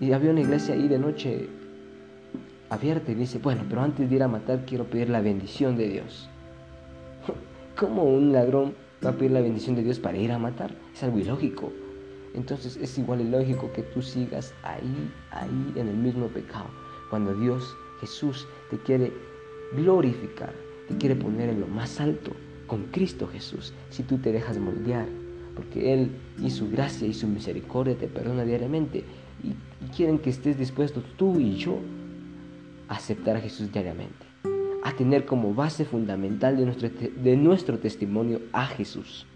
Y 0.00 0.12
había 0.12 0.30
una 0.30 0.40
iglesia 0.40 0.74
ahí 0.74 0.88
de 0.88 0.98
noche 0.98 1.48
abierta 2.70 3.12
y 3.12 3.14
dice, 3.14 3.38
bueno, 3.38 3.64
pero 3.68 3.82
antes 3.82 4.08
de 4.08 4.16
ir 4.16 4.22
a 4.22 4.28
matar 4.28 4.64
quiero 4.66 4.84
pedir 4.84 5.10
la 5.10 5.20
bendición 5.20 5.76
de 5.76 5.88
Dios. 5.88 6.28
¿Cómo 7.76 8.04
un 8.04 8.32
ladrón 8.32 8.74
va 9.06 9.12
a 9.12 9.16
pedir 9.16 9.32
la 9.32 9.40
bendición 9.40 9.76
de 9.76 9.82
Dios 9.82 9.98
para 9.98 10.18
ir 10.18 10.32
a 10.32 10.38
matar? 10.38 10.74
Es 10.94 11.02
algo 11.02 11.18
ilógico. 11.18 11.72
Entonces 12.34 12.76
es 12.76 12.98
igual 12.98 13.22
ilógico 13.22 13.72
que 13.72 13.82
tú 13.82 14.02
sigas 14.02 14.52
ahí, 14.62 15.10
ahí 15.30 15.72
en 15.76 15.88
el 15.88 15.96
mismo 15.96 16.28
pecado. 16.28 16.66
Cuando 17.08 17.34
Dios, 17.34 17.74
Jesús, 18.00 18.46
te 18.70 18.78
quiere 18.78 19.12
glorificar, 19.74 20.52
te 20.88 20.96
quiere 20.96 21.16
poner 21.16 21.48
en 21.48 21.60
lo 21.60 21.66
más 21.66 22.00
alto 22.00 22.32
con 22.66 22.84
Cristo 22.86 23.28
Jesús, 23.28 23.72
si 23.90 24.02
tú 24.02 24.18
te 24.18 24.32
dejas 24.32 24.58
moldear, 24.58 25.06
porque 25.54 25.94
Él 25.94 26.10
y 26.42 26.50
su 26.50 26.68
gracia 26.70 27.06
y 27.06 27.14
su 27.14 27.26
misericordia 27.28 27.96
te 27.96 28.08
perdona 28.08 28.44
diariamente 28.44 29.04
y, 29.42 29.54
quieren 29.94 30.18
que 30.18 30.30
estés 30.30 30.58
dispuesto 30.58 31.02
tú 31.16 31.38
y 31.38 31.56
yo 31.56 31.78
aceptar 32.88 33.36
a 33.36 33.40
Jesús 33.40 33.72
diariamente, 33.72 34.25
a 34.86 34.92
tener 34.92 35.24
como 35.24 35.52
base 35.52 35.84
fundamental 35.84 36.56
de 36.56 36.64
nuestro, 36.64 36.88
de 36.88 37.36
nuestro 37.36 37.80
testimonio 37.80 38.40
a 38.52 38.66
Jesús. 38.66 39.26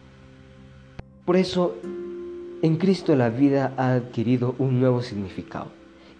Por 1.25 1.37
eso, 1.37 1.75
en 2.63 2.77
Cristo 2.77 3.17
la 3.17 3.31
vida 3.31 3.75
ha 3.77 3.95
adquirido 3.95 4.55
un 4.59 4.79
nuevo 4.79 5.03
significado 5.03 5.73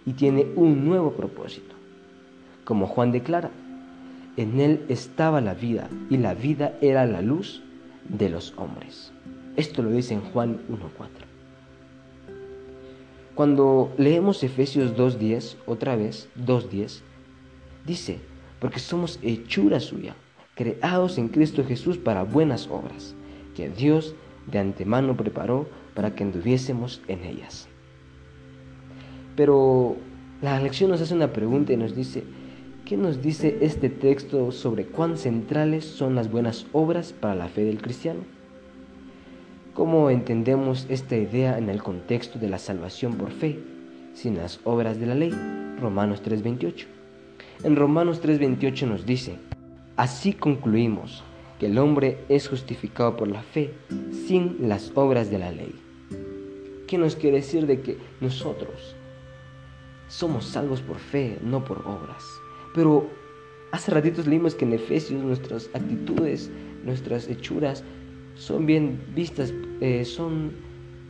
y 0.05 0.13
tiene 0.13 0.47
un 0.57 0.83
nuevo 0.83 1.13
propósito. 1.13 1.75
Como 2.65 2.87
Juan 2.87 3.13
declara, 3.13 3.51
en 4.35 4.59
él 4.59 4.83
estaba 4.89 5.39
la 5.39 5.53
vida 5.53 5.89
y 6.09 6.17
la 6.17 6.33
vida 6.33 6.77
era 6.81 7.05
la 7.05 7.21
luz 7.21 7.63
de 8.09 8.29
los 8.29 8.53
hombres. 8.57 9.13
Esto 9.55 9.81
lo 9.81 9.91
dice 9.91 10.13
en 10.13 10.21
Juan 10.21 10.59
1.4. 10.69 11.07
Cuando 13.33 13.93
leemos 13.97 14.43
Efesios 14.43 14.93
2.10, 14.97 15.55
otra 15.67 15.95
vez, 15.95 16.27
2.10, 16.37 17.01
Dice, 17.85 18.19
porque 18.61 18.79
somos 18.79 19.19
hechura 19.23 19.79
suya, 19.79 20.15
creados 20.53 21.17
en 21.17 21.29
Cristo 21.29 21.65
Jesús 21.65 21.97
para 21.97 22.23
buenas 22.23 22.67
obras, 22.67 23.15
que 23.55 23.69
Dios 23.69 24.13
de 24.45 24.59
antemano 24.59 25.17
preparó 25.17 25.67
para 25.95 26.13
que 26.13 26.23
anduviésemos 26.23 27.01
en 27.07 27.23
ellas. 27.23 27.67
Pero 29.35 29.97
la 30.43 30.59
lección 30.61 30.91
nos 30.91 31.01
hace 31.01 31.15
una 31.15 31.33
pregunta 31.33 31.73
y 31.73 31.77
nos 31.77 31.95
dice, 31.95 32.23
¿qué 32.85 32.97
nos 32.97 33.23
dice 33.23 33.57
este 33.61 33.89
texto 33.89 34.51
sobre 34.51 34.85
cuán 34.85 35.17
centrales 35.17 35.83
son 35.83 36.13
las 36.13 36.29
buenas 36.29 36.67
obras 36.71 37.13
para 37.13 37.33
la 37.33 37.47
fe 37.47 37.63
del 37.65 37.81
cristiano? 37.81 38.19
¿Cómo 39.73 40.11
entendemos 40.11 40.85
esta 40.87 41.17
idea 41.17 41.57
en 41.57 41.67
el 41.69 41.81
contexto 41.81 42.37
de 42.37 42.49
la 42.49 42.59
salvación 42.59 43.15
por 43.15 43.31
fe, 43.31 43.59
sin 44.13 44.37
las 44.37 44.59
obras 44.65 44.99
de 44.99 45.07
la 45.07 45.15
ley? 45.15 45.31
Romanos 45.79 46.21
3:28. 46.21 47.00
En 47.63 47.75
Romanos 47.75 48.23
3:28 48.23 48.87
nos 48.87 49.05
dice, 49.05 49.37
así 49.95 50.33
concluimos 50.33 51.23
que 51.59 51.67
el 51.67 51.77
hombre 51.77 52.17
es 52.27 52.47
justificado 52.49 53.15
por 53.15 53.27
la 53.27 53.43
fe 53.43 53.71
sin 54.25 54.67
las 54.67 54.91
obras 54.95 55.29
de 55.29 55.37
la 55.37 55.51
ley. 55.51 55.75
¿Qué 56.87 56.97
nos 56.97 57.15
quiere 57.15 57.37
decir 57.37 57.67
de 57.67 57.81
que 57.81 57.97
nosotros 58.19 58.95
somos 60.07 60.45
salvos 60.45 60.81
por 60.81 60.97
fe, 60.97 61.37
no 61.43 61.63
por 61.63 61.85
obras? 61.85 62.23
Pero 62.73 63.07
hace 63.71 63.91
ratitos 63.91 64.25
leímos 64.25 64.55
que 64.55 64.65
en 64.65 64.73
Efesios 64.73 65.21
nuestras 65.23 65.69
actitudes, 65.75 66.49
nuestras 66.83 67.29
hechuras 67.29 67.83
son 68.33 68.65
bien 68.65 68.99
vistas, 69.13 69.53
eh, 69.81 70.03
son 70.03 70.53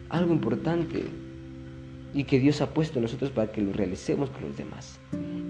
algo 0.10 0.34
importante 0.34 1.06
y 2.14 2.26
que 2.26 2.40
Dios 2.40 2.60
ha 2.60 2.74
puesto 2.74 3.00
en 3.00 3.04
nosotros 3.04 3.32
para 3.32 3.54
que 3.54 3.62
lo 3.62 3.72
realicemos 3.72 4.30
con 4.32 4.50
los 4.50 4.58
demás. 4.58 5.00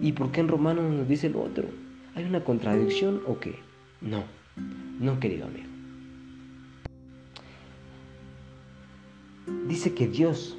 ¿Y 0.01 0.13
por 0.13 0.31
qué 0.31 0.41
en 0.41 0.48
Romanos 0.48 0.91
nos 0.91 1.08
dice 1.08 1.29
lo 1.29 1.43
otro? 1.43 1.67
¿Hay 2.15 2.24
una 2.25 2.43
contradicción 2.43 3.22
o 3.27 3.39
qué? 3.39 3.55
No, 4.01 4.24
no 5.00 5.20
querido 5.20 5.46
amigo. 5.46 5.70
Dice 9.67 9.93
que 9.93 10.08
Dios 10.08 10.58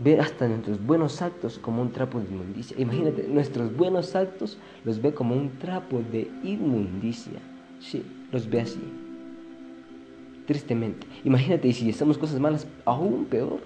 ve 0.00 0.18
hasta 0.18 0.48
nuestros 0.48 0.84
buenos 0.84 1.22
actos 1.22 1.60
como 1.60 1.80
un 1.80 1.92
trapo 1.92 2.18
de 2.18 2.26
inmundicia. 2.26 2.78
Imagínate, 2.80 3.28
nuestros 3.28 3.74
buenos 3.76 4.16
actos 4.16 4.58
los 4.84 5.00
ve 5.00 5.14
como 5.14 5.36
un 5.36 5.58
trapo 5.58 6.02
de 6.10 6.28
inmundicia. 6.42 7.40
Sí, 7.78 8.04
los 8.32 8.50
ve 8.50 8.62
así. 8.62 8.80
Tristemente. 10.46 11.06
Imagínate, 11.24 11.68
y 11.68 11.72
si 11.72 11.88
hacemos 11.88 12.18
cosas 12.18 12.40
malas, 12.40 12.66
aún 12.84 13.26
peor. 13.26 13.60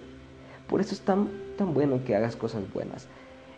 Por 0.69 0.81
eso 0.81 0.95
es 0.95 1.01
tan, 1.01 1.29
tan 1.57 1.73
bueno 1.73 2.05
que 2.05 2.15
hagas 2.15 2.37
cosas 2.37 2.63
buenas. 2.73 3.09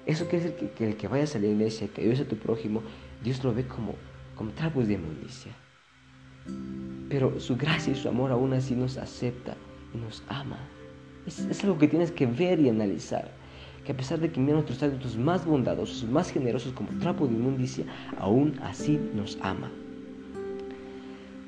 Eso 0.08 0.26
quiere 0.26 0.46
decir 0.46 0.70
que, 0.70 0.86
el 0.86 0.96
que 0.96 1.06
vayas 1.06 1.36
a 1.36 1.38
la 1.38 1.48
iglesia, 1.48 1.86
que 1.86 2.00
ayudes 2.00 2.20
a 2.20 2.24
tu 2.24 2.36
prójimo, 2.36 2.82
Dios 3.22 3.44
lo 3.44 3.52
ve 3.52 3.66
como, 3.66 3.94
como 4.36 4.52
trapos 4.52 4.88
de 4.88 4.94
inmundicia. 4.94 5.52
Pero 7.10 7.38
su 7.38 7.58
gracia 7.58 7.92
y 7.92 7.96
su 7.96 8.08
amor 8.08 8.32
aún 8.32 8.54
así 8.54 8.74
nos 8.74 8.96
acepta 8.96 9.54
y 9.94 9.98
nos 9.98 10.22
ama. 10.28 10.58
Es, 11.26 11.62
algo 11.62 11.76
que 11.76 11.88
tienes 11.88 12.10
que 12.10 12.24
ver 12.24 12.58
y 12.58 12.70
analizar. 12.70 13.30
Que 13.84 13.92
a 13.92 13.96
pesar 13.98 14.18
de 14.18 14.32
que 14.32 14.40
mira 14.40 14.54
nuestros 14.54 14.82
actos 14.82 15.18
más 15.18 15.44
bondadosos, 15.44 16.08
más 16.08 16.30
generosos 16.30 16.72
como 16.72 16.88
trapo 17.00 17.26
de 17.26 17.34
inmundicia, 17.34 17.84
aún 18.16 18.58
así 18.62 18.98
nos 19.14 19.36
ama. 19.42 19.70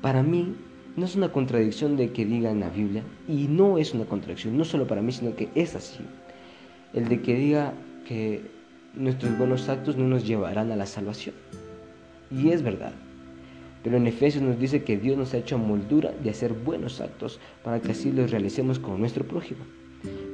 Para 0.03 0.21
mí, 0.21 0.53
no 0.97 1.05
es 1.05 1.15
una 1.15 1.31
contradicción 1.31 1.97
de 1.97 2.11
que 2.11 2.25
diga 2.25 2.51
en 2.51 2.59
la 2.59 2.69
Biblia, 2.69 3.01
y 3.27 3.47
no 3.47 3.79
es 3.79 3.95
una 3.95 4.05
contradicción, 4.05 4.55
no 4.55 4.65
solo 4.65 4.85
para 4.85 5.01
mí, 5.01 5.11
sino 5.11 5.35
que 5.35 5.49
es 5.55 5.75
así. 5.75 6.05
El 6.93 7.07
de 7.07 7.23
que 7.23 7.33
diga 7.33 7.73
que 8.07 8.41
nuestros 8.93 9.37
buenos 9.37 9.69
actos 9.69 9.97
no 9.97 10.07
nos 10.07 10.27
llevarán 10.27 10.71
a 10.71 10.75
la 10.75 10.85
salvación. 10.85 11.35
Y 12.29 12.49
es 12.49 12.61
verdad. 12.61 12.93
Pero 13.83 13.97
en 13.97 14.07
Efesios 14.07 14.43
nos 14.43 14.59
dice 14.59 14.83
que 14.83 14.97
Dios 14.97 15.17
nos 15.17 15.33
ha 15.33 15.37
hecho 15.37 15.57
moldura 15.57 16.11
de 16.23 16.29
hacer 16.29 16.53
buenos 16.53 17.01
actos 17.01 17.39
para 17.63 17.81
que 17.81 17.91
así 17.91 18.11
los 18.11 18.31
realicemos 18.31 18.79
con 18.79 18.99
nuestro 18.99 19.25
prójimo. 19.25 19.65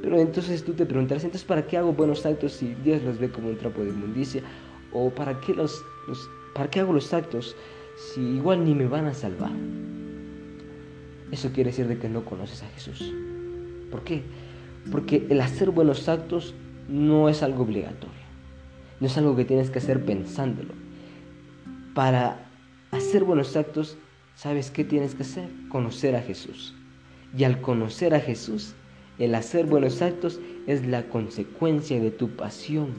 Pero 0.02 0.18
entonces 0.18 0.64
tú 0.64 0.74
te 0.74 0.86
preguntarás, 0.86 1.24
entonces 1.24 1.46
¿para 1.46 1.66
qué 1.66 1.76
hago 1.76 1.92
buenos 1.92 2.24
actos 2.26 2.52
si 2.52 2.74
Dios 2.84 3.02
los 3.02 3.18
ve 3.18 3.30
como 3.30 3.48
un 3.48 3.56
trapo 3.56 3.82
de 3.82 3.90
inmundicia? 3.90 4.42
¿O 4.92 5.10
para 5.10 5.40
qué, 5.40 5.54
los, 5.54 5.82
para 6.54 6.70
qué 6.70 6.80
hago 6.80 6.92
los 6.92 7.12
actos 7.12 7.56
si 7.96 8.20
igual 8.20 8.64
ni 8.64 8.74
me 8.74 8.86
van 8.86 9.06
a 9.06 9.14
salvar? 9.14 9.52
Eso 11.30 11.50
quiere 11.52 11.70
decir 11.70 11.88
de 11.88 11.98
que 11.98 12.08
no 12.08 12.24
conoces 12.24 12.62
a 12.62 12.68
Jesús. 12.68 13.12
¿Por 13.90 14.02
qué? 14.04 14.22
Porque 14.90 15.26
el 15.28 15.40
hacer 15.40 15.70
buenos 15.70 16.08
actos 16.08 16.54
no 16.88 17.28
es 17.28 17.42
algo 17.42 17.62
obligatorio. 17.62 18.28
No 19.00 19.06
es 19.06 19.16
algo 19.16 19.36
que 19.36 19.44
tienes 19.44 19.70
que 19.70 19.78
hacer 19.78 20.04
pensándolo. 20.04 20.74
Para 21.94 22.48
hacer 22.90 23.24
buenos 23.24 23.56
actos, 23.56 23.96
¿sabes 24.34 24.70
qué 24.70 24.84
tienes 24.84 25.14
que 25.14 25.22
hacer? 25.22 25.48
Conocer 25.68 26.16
a 26.16 26.22
Jesús. 26.22 26.74
Y 27.36 27.44
al 27.44 27.60
conocer 27.60 28.14
a 28.14 28.20
Jesús, 28.20 28.74
el 29.18 29.34
hacer 29.34 29.66
buenos 29.66 30.00
actos 30.00 30.40
es 30.66 30.86
la 30.86 31.04
consecuencia 31.08 32.00
de 32.00 32.10
tu 32.10 32.30
pasión, 32.30 32.94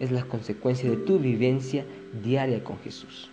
es 0.00 0.10
la 0.10 0.24
consecuencia 0.24 0.90
de 0.90 0.96
tu 0.96 1.18
vivencia 1.18 1.84
diaria 2.22 2.64
con 2.64 2.78
Jesús. 2.78 3.28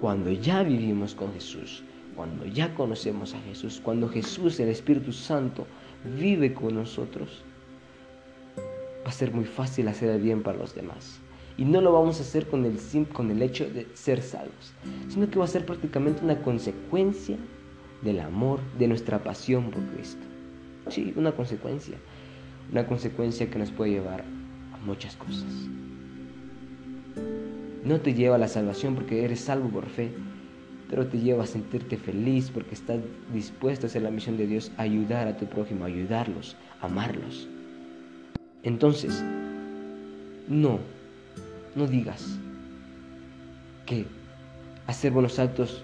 Cuando 0.00 0.30
ya 0.30 0.62
vivimos 0.62 1.14
con 1.14 1.32
Jesús, 1.32 1.84
cuando 2.16 2.44
ya 2.46 2.74
conocemos 2.74 3.34
a 3.34 3.40
Jesús, 3.40 3.80
cuando 3.82 4.08
Jesús, 4.08 4.58
el 4.60 4.68
Espíritu 4.68 5.12
Santo, 5.12 5.66
vive 6.04 6.54
con 6.54 6.74
nosotros, 6.74 7.44
va 9.04 9.08
a 9.10 9.12
ser 9.12 9.32
muy 9.32 9.44
fácil 9.44 9.88
hacer 9.88 10.10
el 10.10 10.20
bien 10.20 10.42
para 10.42 10.58
los 10.58 10.74
demás. 10.74 11.20
Y 11.56 11.64
no 11.64 11.80
lo 11.80 11.92
vamos 11.92 12.18
a 12.18 12.22
hacer 12.22 12.46
con 12.46 12.64
el, 12.64 12.78
con 13.12 13.30
el 13.30 13.42
hecho 13.42 13.68
de 13.68 13.86
ser 13.94 14.22
salvos, 14.22 14.72
sino 15.08 15.28
que 15.28 15.38
va 15.38 15.44
a 15.44 15.48
ser 15.48 15.66
prácticamente 15.66 16.24
una 16.24 16.40
consecuencia 16.40 17.36
del 18.02 18.20
amor, 18.20 18.60
de 18.78 18.88
nuestra 18.88 19.22
pasión 19.22 19.70
por 19.70 19.82
Cristo. 19.94 20.26
Sí, 20.88 21.12
una 21.16 21.32
consecuencia. 21.32 21.96
Una 22.70 22.86
consecuencia 22.86 23.50
que 23.50 23.58
nos 23.58 23.70
puede 23.70 23.92
llevar 23.92 24.24
a 24.72 24.78
muchas 24.78 25.14
cosas. 25.16 25.44
No 27.84 28.00
te 28.00 28.14
lleva 28.14 28.36
a 28.36 28.38
la 28.38 28.48
salvación 28.48 28.94
porque 28.94 29.24
eres 29.24 29.40
salvo 29.40 29.68
por 29.68 29.86
fe, 29.86 30.10
pero 30.92 31.06
te 31.06 31.18
lleva 31.18 31.44
a 31.44 31.46
sentirte 31.46 31.96
feliz 31.96 32.50
porque 32.50 32.74
estás 32.74 33.00
dispuesto 33.32 33.86
a 33.86 33.88
hacer 33.88 34.02
la 34.02 34.10
misión 34.10 34.36
de 34.36 34.46
Dios, 34.46 34.70
ayudar 34.76 35.26
a 35.26 35.38
tu 35.38 35.46
prójimo, 35.46 35.86
ayudarlos, 35.86 36.54
amarlos. 36.82 37.48
Entonces, 38.62 39.24
no, 40.48 40.80
no 41.74 41.86
digas 41.86 42.38
que 43.86 44.04
hacer 44.86 45.12
buenos 45.12 45.38
actos 45.38 45.82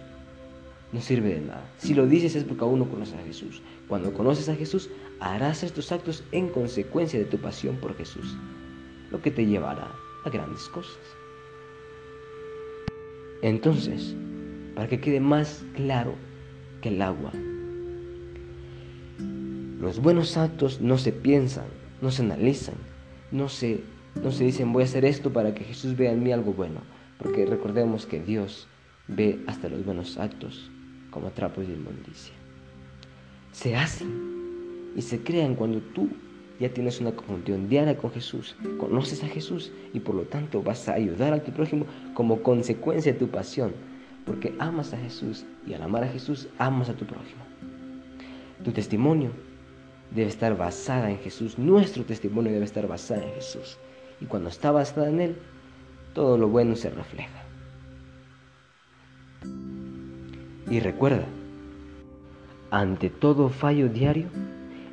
no 0.93 1.00
sirve 1.00 1.37
de 1.37 1.41
nada. 1.41 1.65
Si 1.79 1.95
lo 1.95 2.07
dices 2.07 2.37
es 2.37 2.45
porque 2.45 2.65
aún 2.65 2.81
no 2.81 2.91
conoces 2.91 3.15
a 3.15 3.25
Jesús. 3.25 3.62
Cuando 3.88 4.12
conoces 4.12 4.50
a 4.50 4.57
Jesús, 4.57 4.91
harás 5.21 5.62
estos 5.62 5.91
actos 5.91 6.23
en 6.33 6.50
consecuencia 6.50 7.19
de 7.19 7.25
tu 7.25 7.38
pasión 7.38 7.77
por 7.77 7.97
Jesús, 7.97 8.37
lo 9.11 9.23
que 9.23 9.31
te 9.31 9.47
llevará 9.47 9.91
a 10.27 10.29
grandes 10.29 10.69
cosas. 10.69 10.99
Entonces, 13.41 14.15
para 14.79 14.87
que 14.87 15.01
quede 15.01 15.19
más 15.19 15.65
claro 15.75 16.15
que 16.83 16.91
el 16.91 17.03
agua, 17.03 17.33
los 19.81 20.01
buenos 20.01 20.37
actos 20.37 20.81
no 20.81 20.99
se 20.99 21.11
piensan, 21.11 21.65
no 22.01 22.13
se 22.13 22.23
analizan, 22.23 22.77
no 23.33 23.49
se, 23.49 23.81
no 24.23 24.31
se 24.31 24.45
dicen 24.45 24.73
voy 24.73 24.83
a 24.83 24.87
hacer 24.87 25.05
esto 25.05 25.33
para 25.33 25.53
que 25.53 25.65
Jesús 25.65 25.97
vea 25.97 26.13
en 26.13 26.23
mí 26.23 26.31
algo 26.31 26.53
bueno, 26.53 26.83
porque 27.19 27.45
recordemos 27.45 28.07
que 28.07 28.21
Dios 28.21 28.69
ve 29.09 29.41
hasta 29.49 29.69
los 29.69 29.85
buenos 29.85 30.17
actos 30.17 30.71
como 31.11 31.33
trapos 31.33 31.67
de 31.67 31.75
inmundicia. 31.75 32.35
Se 33.51 33.75
hacen 33.75 34.93
y 34.95 35.03
se 35.03 35.25
crean 35.25 35.57
cuando 35.57 35.81
tú 35.81 36.09
ya 36.61 36.69
tienes 36.69 37.01
una 37.01 37.11
comunión 37.11 37.69
diaria 37.69 37.97
con 37.97 38.13
Jesús, 38.13 38.55
conoces 38.79 39.25
a 39.25 39.27
Jesús 39.27 39.73
y 39.93 39.99
por 39.99 40.15
lo 40.15 40.23
tanto 40.23 40.63
vas 40.63 40.89
a 40.89 40.95
ayudar 40.95 41.33
a 41.33 41.43
tu 41.43 41.51
prójimo 41.51 41.85
como 42.15 42.45
consecuencia 42.45 43.13
de 43.13 43.19
tu 43.19 43.27
pasión, 43.27 43.73
porque 44.29 44.55
amas 44.59 44.93
a 44.93 44.99
Jesús 44.99 45.47
y 45.67 45.73
al 45.73 45.83
amar 45.83 46.05
a 46.05 46.09
Jesús 46.09 46.49
amas 46.59 46.91
a 46.91 46.95
tu 46.95 47.07
prójimo. 47.07 47.43
Tu 48.63 48.73
testimonio 48.73 49.31
debe 50.11 50.29
estar 50.29 50.55
basada 50.55 51.11
en 51.11 51.19
Jesús, 51.19 51.59
nuestro 51.59 52.05
testimonio 52.05 52.53
debe 52.53 52.67
estar 52.67 52.87
basado 52.87 53.23
en 53.23 53.33
Jesús 53.33 53.79
y 54.21 54.27
cuando 54.27 54.51
está 54.51 54.71
basada 54.71 55.09
en 55.09 55.21
Él, 55.21 55.37
todo 56.13 56.37
lo 56.37 56.49
bueno 56.49 56.77
se 56.77 56.91
refleja. 56.91 57.43
Y 60.71 60.81
recuerda, 60.81 61.25
ante 62.71 63.09
todo 63.09 63.49
fallo 63.49 63.89
diario 63.89 64.27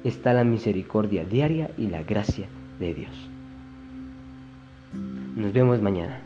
está 0.06 0.32
la 0.32 0.46
misericordia 0.46 1.26
diaria 1.26 1.72
y 1.78 1.88
la 1.88 2.04
gracia 2.04 2.48
de 2.80 2.94
Dios. 2.94 3.30
Nos 5.36 5.52
vemos 5.52 5.82
mañana. 5.82 6.25